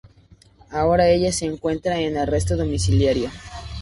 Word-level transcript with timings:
Ahora 0.71 1.09
ella 1.09 1.31
se 1.31 1.45
encuentra 1.45 1.99
en 1.99 2.17
arresto 2.17 2.57
domiciliario. 2.57 3.29